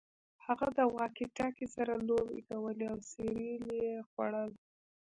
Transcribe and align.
هغه 0.45 0.67
د 0.77 0.79
واکي 0.95 1.25
ټاکي 1.37 1.67
سره 1.75 1.93
لوبې 2.07 2.39
کولې 2.49 2.85
او 2.91 2.97
سیریل 3.11 3.65
یې 3.81 3.89
خوړل 4.09 4.51